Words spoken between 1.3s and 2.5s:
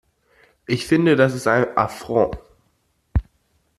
ist ein Affront.